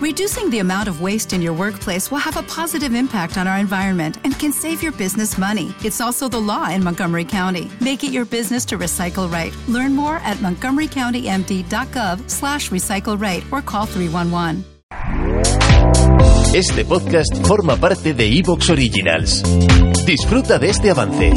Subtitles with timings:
[0.00, 3.58] Reducing the amount of waste in your workplace will have a positive impact on our
[3.58, 5.74] environment and can save your business money.
[5.84, 7.70] It's also the law in Montgomery County.
[7.82, 9.54] Make it your business to recycle right.
[9.68, 14.64] Learn more at montgomerycountymd.gov slash recycle right or call 311.
[16.54, 19.42] Este podcast forma parte de Evox Originals.
[20.06, 21.32] Disfruta de este avance.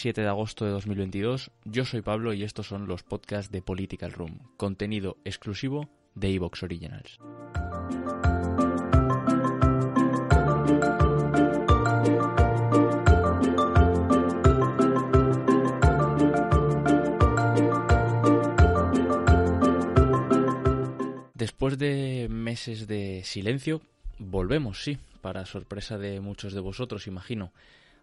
[0.00, 4.12] 7 de agosto de 2022, yo soy Pablo y estos son los podcasts de Political
[4.12, 7.18] Room, contenido exclusivo de Evox Originals.
[21.34, 23.82] Después de meses de silencio,
[24.18, 27.52] volvemos, sí, para sorpresa de muchos de vosotros, imagino.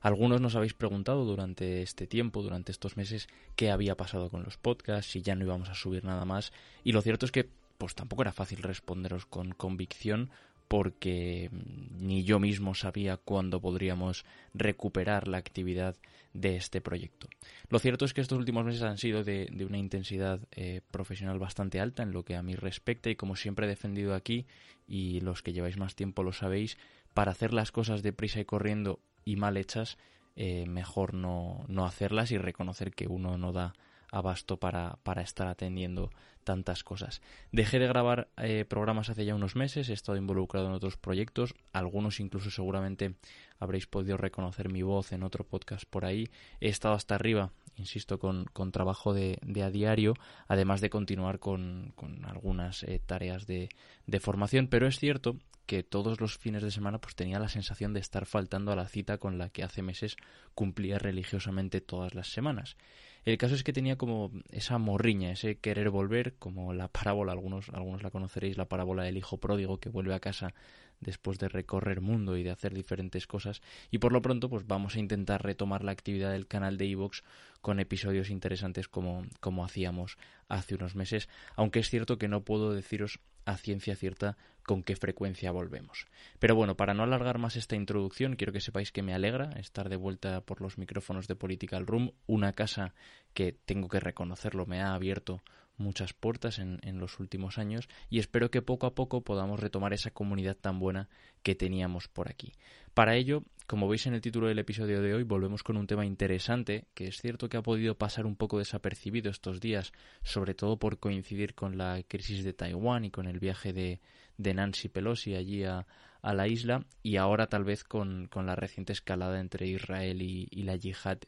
[0.02, 4.58] Algunos nos habéis preguntado durante este tiempo, durante estos meses, qué había pasado con los
[4.58, 6.52] podcasts, si ya no íbamos a subir nada más.
[6.84, 10.30] Y lo cierto es que pues tampoco era fácil responderos con convicción
[10.68, 11.50] porque
[11.98, 15.96] ni yo mismo sabía cuándo podríamos recuperar la actividad
[16.34, 17.28] de este proyecto.
[17.70, 21.80] Lo cierto es que estos últimos meses han sido de, una intensidad eh, profesional bastante
[21.80, 24.46] alta en lo que a mí respecta y como siempre he defendido aquí
[24.88, 26.78] y los que lleváis más tiempo lo sabéis,
[27.14, 29.98] para hacer las cosas deprisa y corriendo y mal hechas,
[30.38, 33.74] eh, mejor no, no hacerlas y reconocer que uno no da
[34.10, 36.10] abasto para, para estar atendiendo
[36.46, 37.22] tantas cosas.
[37.52, 41.54] Dejé de grabar eh, programas hace ya unos meses, he estado involucrado en otros proyectos,
[41.74, 43.16] algunos incluso seguramente
[43.60, 46.30] habréis podido reconocer mi voz en otro podcast por ahí.
[46.62, 50.14] He estado hasta arriba, insisto, con, con trabajo de, de, a diario,
[50.48, 53.68] además de continuar con, con algunas eh, tareas de,
[54.06, 55.36] de formación, pero es cierto
[55.68, 58.88] que todos los fines de semana pues tenía la sensación de estar faltando a la
[58.88, 60.16] cita con la que hace meses
[60.56, 62.78] cumplía religiosamente todas las semanas.
[63.26, 67.68] El caso es que tenía como esa morriña, ese querer volver, como la parábola, algunos,
[67.74, 70.54] algunos la conoceréis, la parábola del hijo pródigo que vuelve a casa
[71.02, 73.62] después de recorrer mundo y de hacer diferentes cosas.
[73.92, 77.26] Y por lo pronto, pues vamos a intentar retomar la actividad del canal de Evox
[77.60, 81.28] con episodios interesantes como, como hacíamos hace unos meses,
[81.58, 86.08] aunque es cierto que no puedo deciros a ciencia cierta con qué frecuencia volvemos.
[86.38, 89.88] Pero bueno, para no alargar más esta introducción, quiero que sepáis que me alegra estar
[89.88, 92.94] de vuelta por los micrófonos de Political Room, una casa
[93.34, 95.42] que tengo que reconocerlo, me ha abierto
[95.78, 99.94] muchas puertas en, en, los últimos años y espero que poco a poco podamos retomar
[99.94, 101.08] esa comunidad tan buena
[101.44, 102.52] que teníamos por aquí.
[102.98, 106.04] Para ello, como veis en el título del episodio de hoy, volvemos con un tema
[106.04, 109.92] interesante que es cierto que ha podido pasar un poco desapercibido estos días,
[110.24, 114.02] sobre todo por coincidir con la crisis de Taiwán y con el viaje de,
[114.38, 115.86] de Nancy Pelosi allí a,
[116.24, 120.64] la isla y ahora tal vez con, con la reciente escalada entre Israel y, y
[120.64, 121.20] la yihad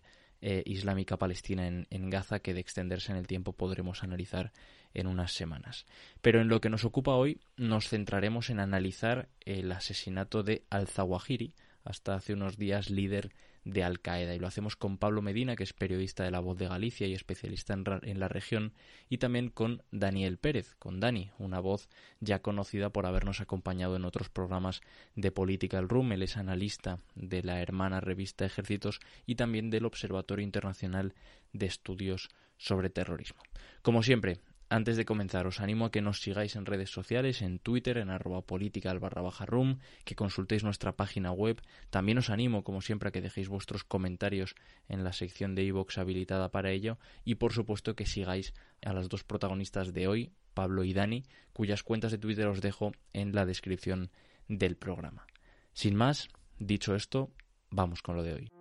[0.41, 4.51] eh, islámica palestina en, en, Gaza que de extenderse en el tiempo podremos analizar
[4.94, 5.85] en unas semanas.
[6.22, 11.53] Pero en lo que nos ocupa hoy nos centraremos en analizar el asesinato de al-Zawahiri,
[11.83, 13.31] hasta hace unos días líder
[13.64, 16.58] de Al Qaeda y lo hacemos con Pablo Medina, que es periodista de La Voz
[16.58, 18.74] de Galicia y especialista en, en, la región,
[19.09, 24.06] y también con Daniel Pérez, con Dani, una voz ya conocida por habernos acompañado en
[24.06, 24.81] otros programas
[25.16, 26.12] de Political Room.
[26.12, 31.14] Él es analista de la hermana revista Ejércitos y también del Observatorio Internacional
[31.53, 33.42] de Estudios sobre Terrorismo.
[33.81, 37.57] Como siempre, antes de comenzar, os animo a que nos sigáis en redes sociales, en
[37.57, 41.62] Twitter, en arroba political barra baja room, que consultéis nuestra página web.
[41.90, 44.53] También os animo, como siempre, a que dejéis vuestros comentarios
[44.88, 47.00] en la sección de iVoox habilitada para ello.
[47.25, 48.53] Y por supuesto que sigáis
[48.85, 52.91] a las dos protagonistas de hoy, Pablo y Dani, cuyas cuentas de Twitter os dejo
[53.12, 54.12] en la descripción
[54.47, 55.25] del programa.
[55.74, 57.31] Sin más, dicho esto,
[57.72, 58.59] vamos con lo de hoy.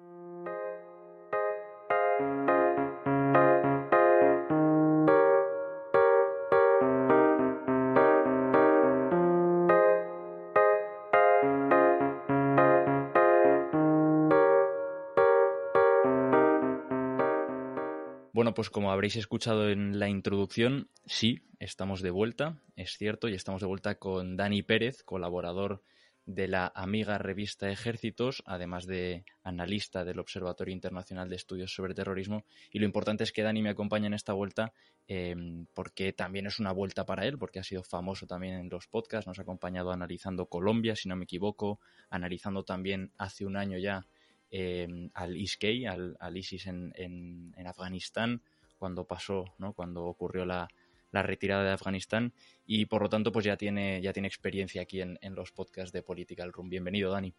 [18.38, 23.34] Bueno, pues como habréis escuchado en la introducción, sí, estamos de vuelta, es cierto, y
[23.34, 25.82] estamos de vuelta con Dani Pérez, colaborador
[26.24, 32.44] de la amiga revista Ejércitos, además de analista del Observatorio Internacional de Estudios sobre Terrorismo.
[32.70, 34.72] Y lo importante es que Dani me acompaña en esta vuelta
[35.08, 35.34] eh,
[35.74, 39.26] porque también es una vuelta para él, porque ha sido famoso también en los podcasts,
[39.26, 44.06] nos ha acompañado analizando Colombia, si no me equivoco, analizando también hace un año ya
[44.50, 45.64] eh, al ISK,
[46.18, 48.42] al, ISIS en, en, en, Afganistán,
[48.78, 49.72] cuando pasó, ¿no?
[49.72, 50.68] cuando ocurrió la,
[51.10, 52.32] la retirada de Afganistán
[52.66, 56.02] y por lo tanto pues ya tiene, ya tiene experiencia aquí en, los podcasts de
[56.02, 56.68] Political Room.
[56.68, 57.34] Bienvenido, Dani.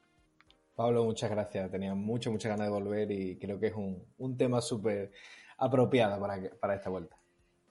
[0.76, 1.70] Pablo, muchas gracias.
[1.70, 5.12] Tenía mucho, muchas ganas de volver y creo que es un, tema súper
[5.58, 7.19] apropiado para, para esta vuelta.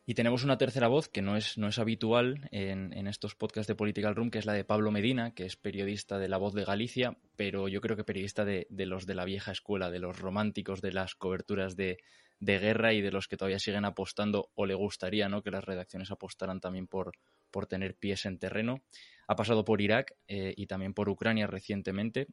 [0.09, 3.75] Y tenemos una tercera voz que no es, no es habitual en, estos podcasts de
[3.75, 6.65] Political Room, que es la de Pablo Medina, que es periodista de La Voz de
[6.65, 10.81] Galicia, pero yo creo que periodista de, los de la vieja escuela, de los románticos
[10.81, 11.99] de las coberturas de,
[12.41, 15.43] guerra y de los que todavía siguen apostando o le gustaría ¿no?
[15.43, 17.13] que las redacciones apostaran también por,
[17.51, 18.81] por tener pies en terreno.
[19.27, 22.29] Ha pasado por Irak eh, y también por Ucrania recientemente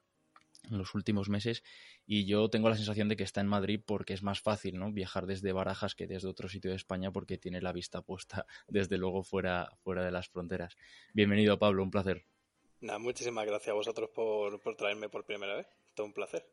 [0.70, 1.64] en los últimos meses
[2.06, 4.92] y yo tengo la sensación de que está en Madrid porque es más fácil ¿no?
[4.92, 8.98] viajar desde Barajas que desde otro sitio de España porque tiene la vista puesta desde
[8.98, 10.78] luego fuera, fuera de las fronteras.
[11.14, 12.26] Bienvenido Pablo, un placer.
[13.00, 15.68] muchísimas gracias a vosotros por, traerme por primera vez.
[15.94, 16.46] Todo un placer.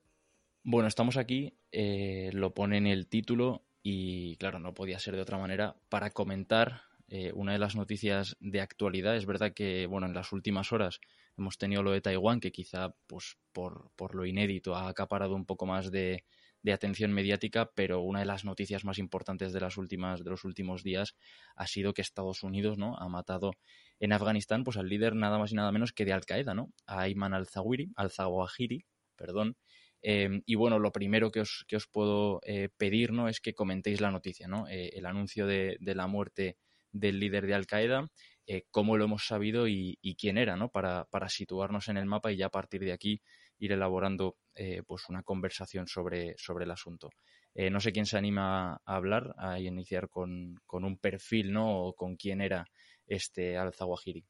[0.64, 5.22] Bueno, estamos aquí, eh, lo pone en el título y claro, no podía ser de
[5.22, 9.16] otra manera para comentar eh, una de las noticias de actualidad.
[9.16, 10.98] Es verdad que, bueno, en las últimas horas
[11.36, 15.46] Hemos tenido lo de Taiwán, que quizá pues, por, por lo inédito ha acaparado un
[15.46, 16.24] poco más de,
[16.62, 20.44] de atención mediática, pero una de las noticias más importantes de las últimas de los
[20.44, 21.16] últimos días
[21.56, 22.96] ha sido que Estados Unidos, ¿no?
[22.96, 23.52] ha matado
[23.98, 26.72] en Afganistán pues al líder nada más y nada menos que de Al Qaeda, ¿no?
[26.86, 28.84] A Ayman al-Zawahiri, al-Zawahiri,
[29.16, 29.56] perdón.
[30.02, 33.28] Em, y bueno, lo primero que os, que os puedo eh, pedir, ¿no?
[33.28, 34.66] es que comentéis la noticia, ¿no?
[34.68, 36.56] Eh, el anuncio de, de la muerte
[36.90, 38.10] del líder de Al Qaeda
[38.46, 40.68] eh, cómo lo hemos sabido y, quién era, ¿no?
[40.68, 43.22] Para, situarnos en el mapa y ya a partir de aquí
[43.58, 47.10] ir elaborando eh, pues una conversación sobre, sobre el asunto.
[47.54, 51.84] Eh, no sé quién se anima a hablar, a iniciar con, un perfil, ¿no?
[51.84, 52.66] O con quién era
[53.06, 54.24] este Al-Zawahiri.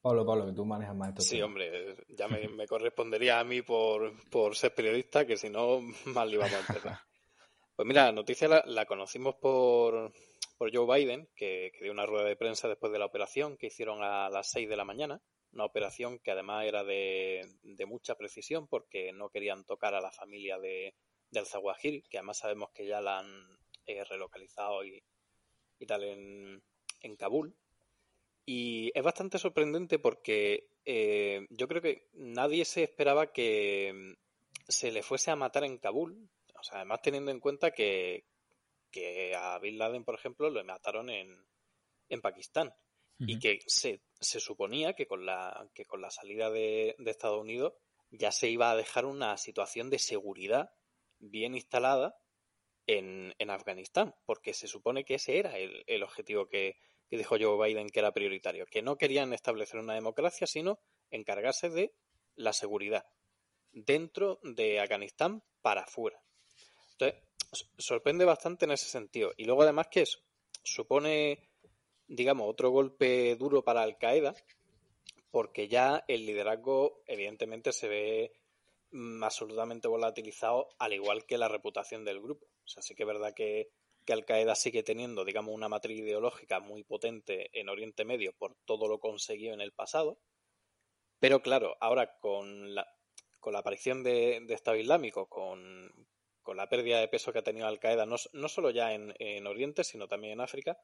[0.00, 1.22] Pablo, Pablo, que tú manejas más esto.
[1.22, 2.28] Sí, hombre, ya
[2.58, 4.12] me, correspondería a mí por,
[4.54, 5.80] ser periodista, que si no,
[6.14, 6.98] mal le íbamos a empezar.
[7.76, 10.12] Pues mira, la noticia la conocimos por,
[10.56, 14.02] por Joe Biden, que, dio una rueda de prensa después de la operación que hicieron
[14.02, 15.20] a las 6 de la mañana.
[15.52, 17.46] Una operación que además era de,
[17.86, 20.94] mucha precisión porque no querían tocar a la familia de,
[21.30, 25.02] del Zawahiri, que además sabemos que ya la han eh, relocalizado y,
[25.86, 26.62] tal en,
[27.02, 27.54] en, Kabul.
[28.46, 34.16] Y es bastante sorprendente porque eh, yo creo que nadie se esperaba que
[34.68, 36.28] se le fuese a matar en Kabul.
[36.58, 38.24] O sea, además teniendo en cuenta que,
[38.94, 41.34] que a Bin Laden, por ejemplo, lo mataron en,
[42.08, 42.72] en Pakistán.
[43.26, 47.72] Y que se, se, suponía que con la, que con la salida de, Estados Unidos
[48.10, 50.72] ya se iba a dejar una situación de seguridad
[51.20, 52.18] bien instalada
[52.88, 56.76] en, en Afganistán, porque se supone que ese era el, el objetivo que,
[57.08, 60.80] que, dijo Joe Biden que era prioritario, que no querían establecer una democracia, sino
[61.10, 61.94] encargarse de
[62.34, 63.06] la seguridad
[63.70, 66.20] dentro de Afganistán para afuera.
[66.92, 67.22] Entonces,
[67.78, 69.32] sorprende bastante en ese sentido.
[69.36, 70.04] Y luego además que
[70.62, 71.50] supone,
[72.06, 74.34] digamos, otro golpe duro para Al Qaeda,
[75.30, 78.32] porque ya el liderazgo evidentemente se ve
[79.22, 82.46] absolutamente volatilizado, al igual que la reputación del grupo.
[82.46, 83.70] O sea, sí que es verdad que,
[84.04, 88.54] que Al Qaeda sigue teniendo, digamos, una matriz ideológica muy potente en Oriente Medio por
[88.64, 90.18] todo lo conseguido en el pasado.
[91.18, 92.86] Pero claro, ahora con la,
[93.40, 95.90] con la aparición de, de Estado Islámico, con,
[96.44, 99.82] con la pérdida de peso que ha tenido Al Qaeda, no, solo ya en, Oriente,
[99.82, 100.78] sino también en África,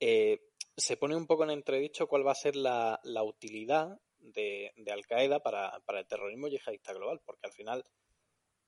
[0.00, 5.04] eh, se pone un poco en entredicho cuál va a ser la, utilidad de, Al
[5.04, 7.84] Qaeda para, el terrorismo yihadista global, porque al final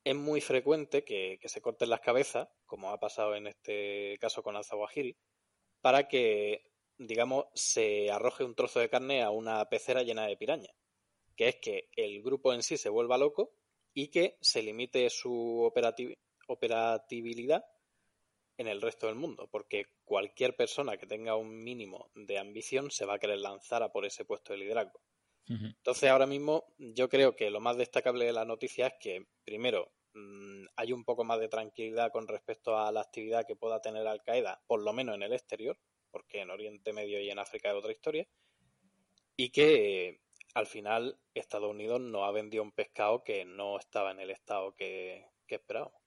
[0.04, 4.56] es muy frecuente que, se corten las cabezas, como ha pasado en este caso con
[4.56, 5.16] Al-Zawahiri,
[5.80, 10.74] para que, digamos, se arroje un trozo de carne a una pecera llena de piraña,
[11.36, 13.52] que es que el grupo en sí se vuelva loco
[13.98, 15.68] y que se limite su
[16.46, 17.64] operatividad
[18.56, 23.04] en el resto del mundo, porque cualquier persona que tenga un mínimo de ambición se
[23.04, 25.00] va a querer lanzar a por ese puesto de liderazgo.
[25.48, 29.90] Entonces, ahora mismo yo creo que lo más destacable de la noticia es que, primero,
[30.14, 34.06] mm, hay un poco más de tranquilidad con respecto a la actividad que pueda tener
[34.06, 35.76] Al Qaeda, por lo menos en el exterior,
[36.12, 38.28] porque en Oriente Medio y en África es otra historia,
[39.36, 40.20] y que
[40.58, 44.74] al final Estados Unidos no ha vendido un pescado que no estaba en el estado
[44.74, 46.00] que, que esperábamos.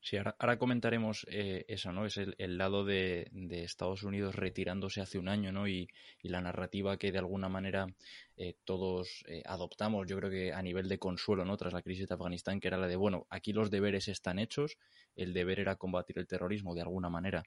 [0.00, 2.06] Sí, ahora, comentaremos eh, eso, ¿no?
[2.06, 5.66] Es el, lado de, Estados Unidos retirándose hace un año, ¿no?
[5.66, 5.88] Y,
[6.22, 7.88] la narrativa que de alguna manera
[8.36, 11.56] eh, todos eh, adoptamos, yo creo que a nivel de consuelo, ¿no?
[11.56, 14.78] Tras la crisis de Afganistán, que era la de, bueno, aquí los deberes están hechos,
[15.16, 17.42] el deber era combatir el terrorismo, de alguna manera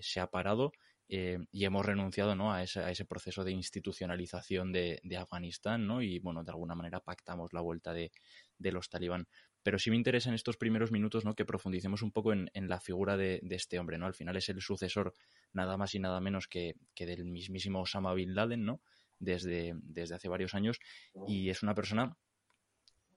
[0.00, 0.72] se ha parado
[1.08, 2.52] eh, y hemos renunciado ¿no?
[2.52, 6.02] a, ese, a, ese, proceso de institucionalización de, Afganistán ¿no?
[6.02, 8.10] y bueno, de alguna manera pactamos la vuelta de,
[8.58, 9.28] los talibán.
[9.62, 11.34] pero sí me interesa en estos primeros minutos ¿no?
[11.34, 13.98] que profundicemos un poco en, la figura de, este hombre.
[13.98, 14.06] ¿no?
[14.06, 15.14] Al final es el sucesor
[15.52, 18.80] nada más y nada menos que, del mismísimo Osama Bin Laden, ¿no?
[19.18, 20.78] desde, desde hace varios años,
[21.26, 22.16] y es una persona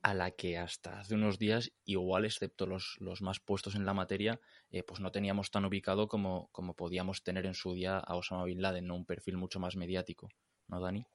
[0.01, 3.93] a la que hasta hace unos días, igual excepto los, los más puestos en la
[3.93, 4.39] materia,
[4.71, 8.45] eh, pues no teníamos tan ubicado como, como podíamos tener en su día a Osama
[8.45, 8.95] Bin Laden, ¿no?
[8.95, 10.29] un perfil mucho más mediático,
[10.67, 11.05] ¿no, Dani?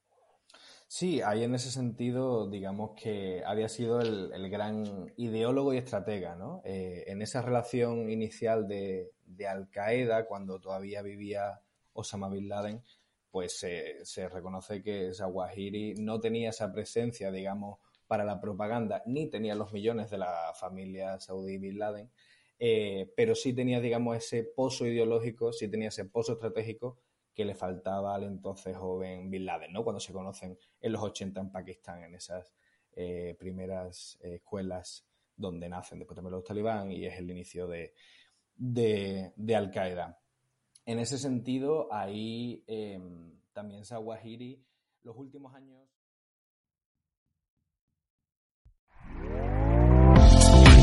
[0.87, 6.61] Sí, ahí en ese sentido, digamos que había sido el, gran ideólogo y estratega, ¿no?
[6.64, 9.11] Eh, en esa relación inicial de,
[9.49, 11.62] Al Qaeda, cuando todavía vivía
[11.95, 12.83] Osama Bin Laden,
[13.31, 17.79] pues se reconoce que Zawahiri no tenía esa presencia, digamos,
[18.14, 22.09] para la propaganda, ni tenía los millones de la familia saudí Bin Laden,
[22.61, 26.97] eh, pero sí tenía, digamos, ese pozo ideológico, sí tenía ese pozo estratégico
[27.35, 29.83] que le faltaba al entonces joven Bin Laden, ¿no?
[29.83, 32.54] Cuando se conocen en los 80 en Pakistán, en esas
[32.92, 35.04] eh, primeras eh, escuelas
[35.37, 37.94] donde nacen después también los talibán y es el inicio de,
[38.54, 40.21] de, Al Qaeda.
[40.87, 44.64] En ese sentido, ahí em, también Zawahiri,
[45.02, 45.94] los últimos años